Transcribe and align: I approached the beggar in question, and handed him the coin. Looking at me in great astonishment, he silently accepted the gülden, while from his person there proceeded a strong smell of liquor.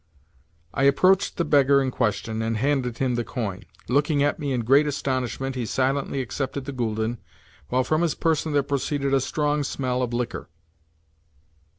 I 0.73 0.85
approached 0.85 1.37
the 1.37 1.45
beggar 1.45 1.79
in 1.79 1.91
question, 1.91 2.41
and 2.41 2.57
handed 2.57 2.97
him 2.97 3.13
the 3.13 3.23
coin. 3.23 3.65
Looking 3.87 4.23
at 4.23 4.39
me 4.39 4.51
in 4.51 4.61
great 4.65 4.87
astonishment, 4.87 5.53
he 5.55 5.63
silently 5.67 6.21
accepted 6.21 6.65
the 6.65 6.73
gülden, 6.73 7.19
while 7.69 7.83
from 7.83 8.01
his 8.01 8.15
person 8.15 8.51
there 8.51 8.63
proceeded 8.63 9.13
a 9.13 9.21
strong 9.21 9.61
smell 9.61 10.01
of 10.01 10.11
liquor. 10.11 10.49